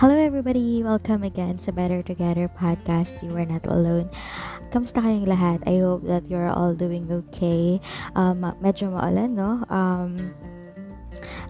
[0.00, 0.80] Hello everybody!
[0.80, 3.20] Welcome again sa Better Together podcast.
[3.20, 4.08] You are not alone.
[4.72, 5.60] Kamusta kayong lahat?
[5.68, 7.84] I hope that you're all doing okay.
[8.16, 9.60] Um, medyo maulan, no?
[9.68, 10.16] Um,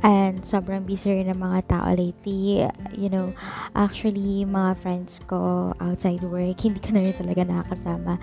[0.02, 2.66] and sobrang busy rin ng mga tao lately.
[2.98, 3.30] You know,
[3.78, 8.18] actually, mga friends ko outside work, hindi ko na rin talaga nakakasama.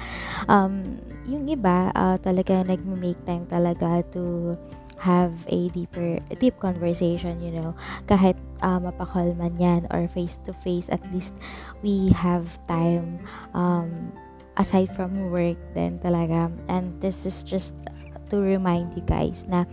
[0.52, 4.60] Um, yung iba, uh, talaga nag-make time talaga to
[4.98, 7.78] have a deeper deep conversation you know
[8.10, 8.34] kahit
[8.66, 11.38] uh, mapakal man yan or face to face at least
[11.86, 13.22] we have time
[13.54, 14.12] um,
[14.58, 16.52] aside from work then talaga.
[16.68, 17.78] And this is just
[18.34, 19.64] to remind you guys na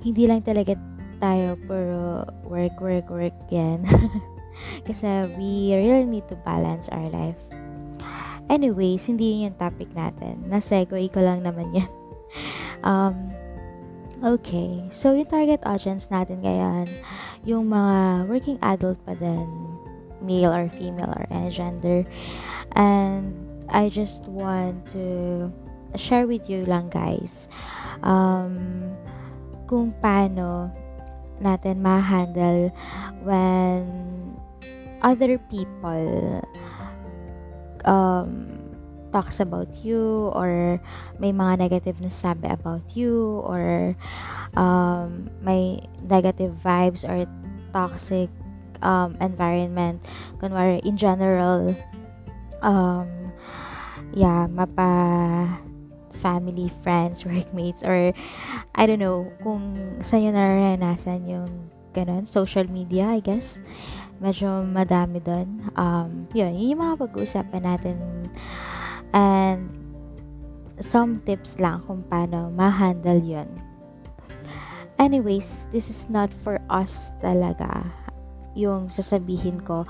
[0.00, 0.78] hindi lang talaga
[1.20, 3.84] tayo puro work work work yan.
[4.86, 5.06] Kasi
[5.36, 7.38] we really need to balance our life.
[8.50, 10.48] Anyways hindi yun yung topic natin.
[10.48, 11.90] Na segue ko lang naman yan.
[12.80, 13.34] Um,
[14.20, 16.84] Okay, so yung target audience natin ngayon,
[17.48, 19.48] yung mga working adult pa din,
[20.20, 22.04] male or female or any gender.
[22.76, 23.32] And
[23.72, 25.48] I just want to
[25.96, 27.48] share with you lang guys,
[28.04, 28.92] um,
[29.64, 30.68] kung paano
[31.40, 32.68] natin ma-handle
[33.24, 33.88] when
[35.00, 36.44] other people
[37.88, 38.59] um,
[39.12, 40.78] talks about you or
[41.18, 43.94] may mga negative na sabi about you or
[44.54, 47.26] um, may negative vibes or
[47.74, 48.30] toxic
[48.82, 50.02] um, environment
[50.38, 51.74] kunwari in general
[52.62, 53.10] um,
[54.14, 54.90] yeah mapa
[56.20, 58.12] family, friends, workmates, or
[58.76, 59.72] I don't know, kung
[60.04, 61.50] saan yun naranasan yung
[61.96, 63.58] ganun, social media, I guess.
[64.20, 65.72] Medyo madami doon.
[65.74, 67.96] Um, yun, yun yung mga pag-uusapan natin
[69.12, 69.70] And
[70.80, 73.48] some tips lang kung paano ma-handle yun.
[75.00, 77.88] Anyways, this is not for us talaga
[78.52, 79.88] yung sasabihin ko.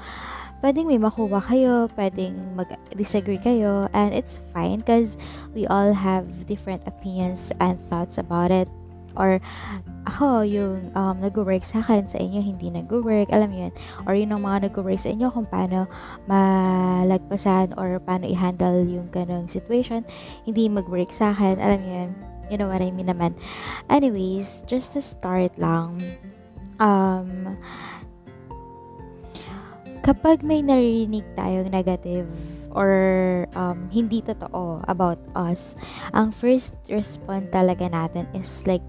[0.60, 5.16] Pwedeng may makuha kayo, pwedeng mag-disagree kayo, and it's fine because
[5.56, 8.68] we all have different opinions and thoughts about it.
[9.18, 9.42] Or
[10.06, 13.72] ako, yung um, nag-work sa akin, sa inyo hindi nag-work, alam yun.
[14.04, 15.86] Or yun ang mga nag-work sa inyo kung paano
[16.26, 20.02] malagpasan or paano i-handle yung ganong situation,
[20.44, 22.10] hindi mag-work sa akin, alam yun.
[22.50, 23.38] You know what I mean naman.
[23.86, 26.02] Anyways, just to start lang,
[26.82, 27.54] um,
[30.02, 32.26] kapag may narinig tayong negative
[32.74, 35.78] or um, hindi totoo about us,
[36.16, 38.82] ang first respond talaga natin is like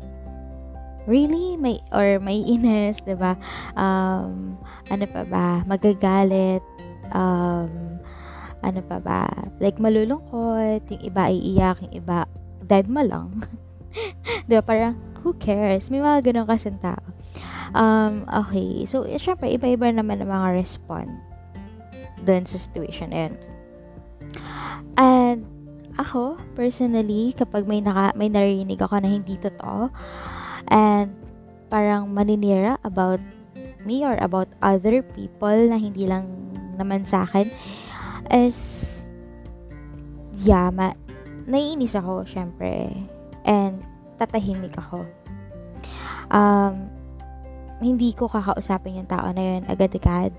[1.12, 1.60] really?
[1.60, 3.36] May or may ines 'di ba?
[3.76, 4.56] Um
[4.88, 5.68] ano pa ba?
[5.68, 6.64] Magagalit.
[7.12, 8.00] Um
[8.64, 9.28] ano pa ba?
[9.60, 10.88] Like malulungkot.
[10.88, 11.84] Yung iba iiyak.
[11.84, 12.24] Yung iba
[12.64, 13.44] dead ma lang.
[14.48, 14.64] 'di ba?
[14.64, 15.92] Parang who cares?
[15.92, 17.04] May mga ganun kasi tao.
[17.76, 18.88] Um okay.
[18.88, 21.12] So syempre iba-iba naman ang mga respond
[22.24, 23.34] doon sa situation na
[24.94, 25.42] and
[25.98, 29.92] ako personally kapag may naka, may narinig ako na hindi totoo
[30.72, 31.12] and
[31.68, 33.20] parang maninira about
[33.84, 36.26] me or about other people na hindi lang
[36.80, 37.52] naman sa akin
[38.32, 39.02] is
[40.42, 40.98] yeah, ma-
[41.46, 42.90] naiinis ako syempre.
[43.46, 43.82] And
[44.18, 45.06] tatahimik ako.
[46.30, 46.88] Um,
[47.82, 50.34] hindi ko kakausapin yung tao na yun agad-agad.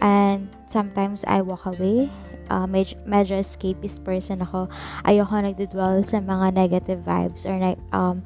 [0.00, 2.08] And sometimes I walk away.
[2.50, 4.70] Uh, medyo, medyo escapist person ako.
[5.06, 7.58] Ayoko nagdudwell sa mga negative vibes or
[7.94, 8.22] um,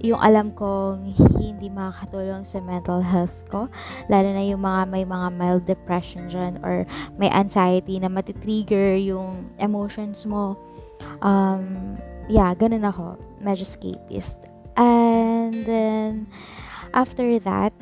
[0.00, 3.68] yung alam kong hindi makakatulong sa mental health ko.
[4.08, 6.88] Lalo na yung mga may mga mild depression dyan or
[7.20, 10.56] may anxiety na matitrigger yung emotions mo.
[11.20, 11.96] Um,
[12.32, 13.20] yeah, ganun ako.
[13.44, 14.40] Medyo escapist.
[14.80, 16.24] And then,
[16.96, 17.76] after that,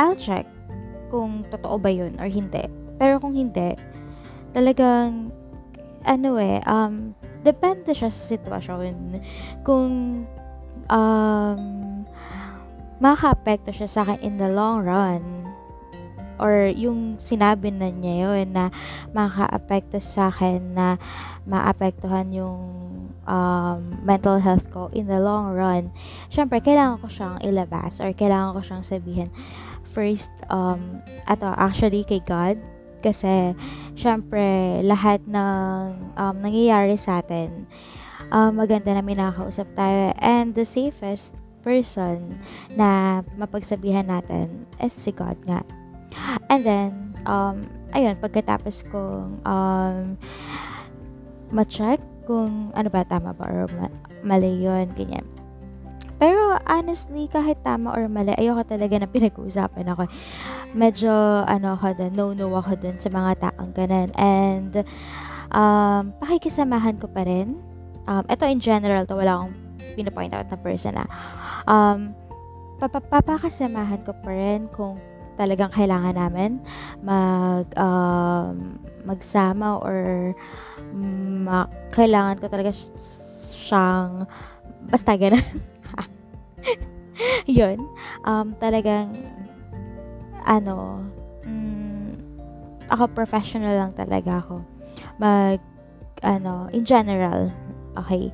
[0.00, 0.48] I'll check
[1.12, 2.64] kung totoo ba yun or hindi.
[2.96, 3.76] Pero kung hindi,
[4.56, 5.28] talagang,
[6.08, 7.12] ano eh, um,
[7.44, 9.20] depende siya sa sitwasyon.
[9.60, 10.24] Kung
[10.92, 11.60] um,
[13.00, 15.24] makaka-apekto siya sa akin in the long run.
[16.36, 18.68] Or yung sinabi na niya yun na
[19.16, 21.00] makaka-apekto sa akin na
[21.48, 22.60] maapektuhan yung
[23.26, 25.94] um, mental health ko in the long run,
[26.28, 29.30] syempre, kailangan ko siyang ilabas or kailangan ko siyang sabihin
[29.86, 32.58] first, um, ato, actually kay God,
[33.02, 33.52] kasi,
[33.98, 37.66] syempre, lahat ng um, nangyayari sa atin,
[38.32, 40.16] uh, maganda na may nakakausap tayo.
[40.16, 42.40] And the safest person
[42.74, 45.60] na mapagsabihan natin is si God nga.
[46.48, 46.90] And then,
[47.28, 50.16] um, ayun, pagkatapos kong um,
[51.52, 55.24] ma-check kung ano ba, tama ba or ma- mali yun, ganyan.
[56.22, 60.06] Pero honestly, kahit tama or mali, ayoko talaga na pinag-uusapan ako.
[60.70, 61.10] Medyo,
[61.44, 64.10] ano ako dun, no-no ako dun sa mga taong ganun.
[64.14, 64.72] And,
[65.50, 67.71] um, pakikisamahan ko pa rin.
[68.06, 69.54] Um, ito in general, to wala akong
[69.94, 71.06] pinapoint out na person na.
[71.68, 72.16] Um,
[72.82, 74.98] papapakasamahan ko pa rin kung
[75.38, 76.60] talagang kailangan namin
[77.00, 78.76] mag um,
[79.06, 80.34] magsama or
[80.92, 84.26] ma- kailangan ko talaga siyang
[84.90, 85.42] basta ganun.
[87.46, 87.78] yun.
[88.26, 89.14] Um, talagang
[90.42, 91.06] ano
[91.46, 92.18] mm,
[92.90, 94.62] ako professional lang talaga ako.
[95.22, 95.62] Mag
[96.22, 97.50] ano, in general.
[97.98, 98.32] Okay.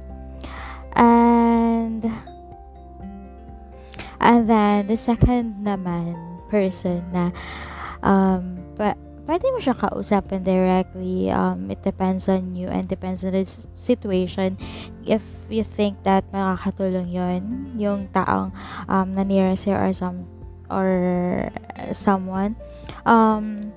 [0.94, 2.02] And
[4.20, 6.18] and then the second naman
[6.50, 7.30] person na
[8.02, 8.94] um pa,
[9.28, 11.28] pwede mo siya kausapin directly.
[11.28, 13.44] Um, it depends on you and depends on the
[13.76, 14.56] situation.
[15.04, 15.22] If
[15.52, 18.50] you think that makakatulong yon yung taong
[18.88, 20.24] um, na near sa'yo or some
[20.68, 20.88] or
[21.96, 22.52] someone
[23.08, 23.72] um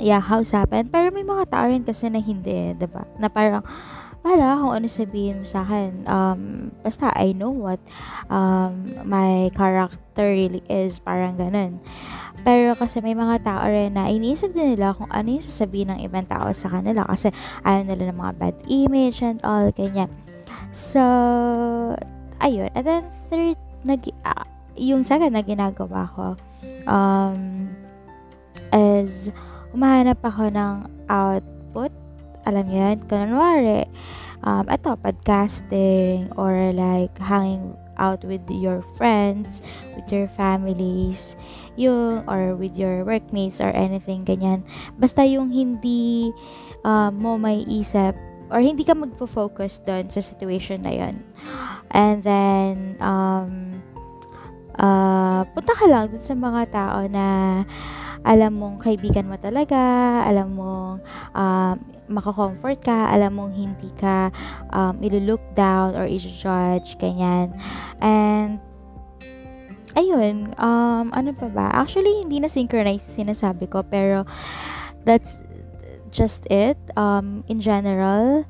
[0.00, 3.64] yeah kausapin pero may mga tao rin kasi na hindi eh, ba na parang
[4.26, 6.02] wala kung ano sabihin mo sa akin.
[6.10, 6.40] Um,
[6.82, 7.78] basta, I know what
[8.26, 10.98] um, my character really is.
[10.98, 11.78] Parang ganun.
[12.42, 16.00] Pero kasi may mga tao rin na iniisip din nila kung ano yung sasabihin ng
[16.02, 17.06] ibang tao sa kanila.
[17.06, 17.30] Kasi
[17.62, 20.10] ayaw nila ng mga bad image and all, ganyan.
[20.74, 21.02] So,
[22.42, 22.74] ayun.
[22.74, 26.26] And then, third, nag, uh, yung second na ginagawa ko
[26.90, 27.70] um,
[28.74, 29.30] is
[29.72, 30.74] umahanap ako ng
[31.06, 31.55] output
[32.46, 33.90] alam niyo yan, kunwari,
[34.46, 39.60] um, ito, podcasting, or like, hanging out with your friends,
[39.98, 41.34] with your families,
[41.74, 44.62] yung, or with your workmates, or anything, ganyan.
[44.96, 46.30] Basta yung hindi
[46.86, 48.14] uh, mo may isip,
[48.48, 51.14] or hindi ka magpo-focus doon sa situation na yon
[51.90, 53.82] And then, um,
[54.78, 57.26] uh, punta ka lang dun sa mga tao na
[58.26, 59.78] alam mong kaibigan mo talaga,
[60.26, 60.98] alam mong
[61.30, 61.74] um,
[62.10, 64.34] mako-comfort ka, alam mong hindi ka
[64.74, 67.54] um, ilo-look down or i-judge, ganyan.
[68.02, 68.58] And,
[69.94, 71.70] ayun, um, ano pa ba?
[71.70, 74.26] Actually, hindi na synchronize sinasabi ko, pero
[75.06, 75.38] that's
[76.10, 76.76] just it.
[76.98, 78.42] Um, in general,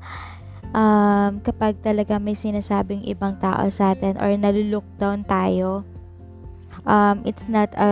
[0.73, 5.85] um, kapag talaga may sinasabing ibang tao sa atin or nalulook down tayo,
[6.83, 7.89] um, it's not a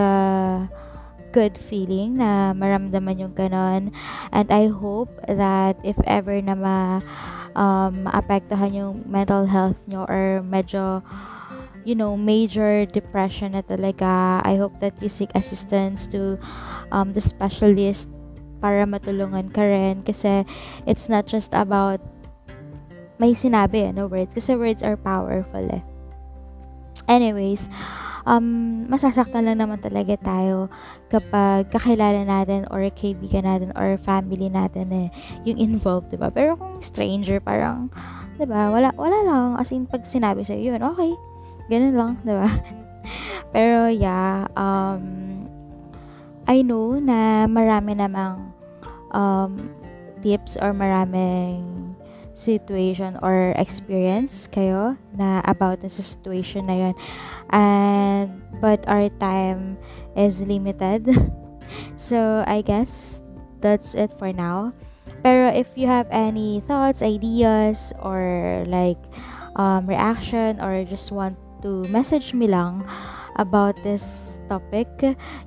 [1.36, 3.92] good feeling na maramdaman yung ganon.
[4.32, 7.04] And I hope that if ever na ma,
[7.52, 11.04] um, maapektuhan yung mental health nyo or medyo
[11.86, 16.34] you know, major depression na talaga, I hope that you seek assistance to
[16.90, 18.10] um, the specialist
[18.58, 20.02] para matulungan ka rin.
[20.02, 20.42] Kasi
[20.82, 22.02] it's not just about
[23.22, 24.34] may sinabi, no words.
[24.34, 25.84] Kasi words are powerful eh.
[27.06, 27.70] Anyways,
[28.26, 28.46] um,
[28.90, 30.66] masasaktan lang naman talaga tayo
[31.08, 35.08] kapag kakilala natin or kaibigan natin or family natin eh,
[35.46, 36.28] yung involved, diba?
[36.34, 37.88] Pero kung stranger, parang,
[38.36, 39.48] diba, wala, wala lang.
[39.56, 41.14] As in, pag sinabi sa'yo yun, okay.
[41.70, 42.50] Ganun lang, diba?
[43.54, 45.02] Pero, yeah, um,
[46.50, 48.50] I know na marami namang
[49.14, 49.54] um,
[50.22, 51.85] tips or maraming
[52.36, 56.94] situation or experience kayo na about sa situation na yun.
[57.50, 59.80] And, but our time
[60.14, 61.08] is limited.
[61.96, 63.24] so, I guess
[63.64, 64.76] that's it for now.
[65.24, 69.00] Pero if you have any thoughts, ideas, or like
[69.56, 71.34] um, reaction, or just want
[71.64, 72.84] to message me lang,
[73.36, 74.88] about this topic,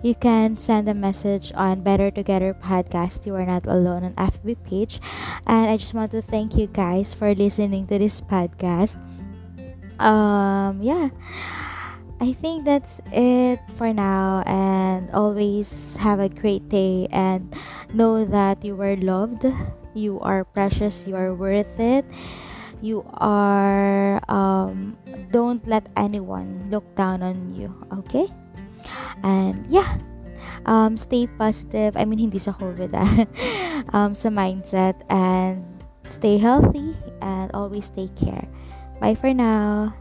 [0.01, 3.25] you can send a message on Better Together Podcast.
[3.25, 5.01] You are not alone on FB page.
[5.45, 8.97] And I just want to thank you guys for listening to this podcast.
[9.99, 11.09] Um, yeah.
[12.21, 17.55] I think that's it for now and always have a great day and
[17.93, 19.45] know that you are loved,
[19.93, 22.03] you are precious, you are worth it
[22.81, 24.97] you are um,
[25.31, 28.27] don't let anyone look down on you okay?
[29.23, 29.97] And yeah
[30.65, 31.95] um, stay positive.
[31.95, 33.11] I mean hindi sa COVID ah.
[33.95, 34.95] um, sa mindset.
[35.09, 35.63] And
[36.07, 38.47] stay healthy and always take care.
[38.99, 39.95] Bye for now